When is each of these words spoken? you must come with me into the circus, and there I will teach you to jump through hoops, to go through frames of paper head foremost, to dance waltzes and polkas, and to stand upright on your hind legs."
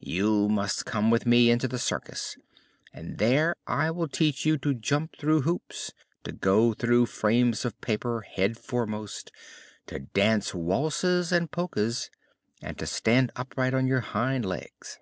you 0.00 0.48
must 0.48 0.84
come 0.86 1.08
with 1.08 1.24
me 1.24 1.52
into 1.52 1.68
the 1.68 1.78
circus, 1.78 2.36
and 2.92 3.18
there 3.18 3.54
I 3.64 3.92
will 3.92 4.08
teach 4.08 4.44
you 4.44 4.58
to 4.58 4.74
jump 4.74 5.16
through 5.16 5.42
hoops, 5.42 5.92
to 6.24 6.32
go 6.32 6.74
through 6.74 7.06
frames 7.06 7.64
of 7.64 7.80
paper 7.80 8.22
head 8.22 8.58
foremost, 8.58 9.30
to 9.86 10.00
dance 10.00 10.52
waltzes 10.52 11.30
and 11.30 11.48
polkas, 11.48 12.10
and 12.60 12.76
to 12.78 12.86
stand 12.86 13.30
upright 13.36 13.72
on 13.72 13.86
your 13.86 14.00
hind 14.00 14.44
legs." 14.44 14.98